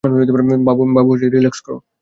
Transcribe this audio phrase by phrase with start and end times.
[0.67, 1.77] বাবু, relax করো।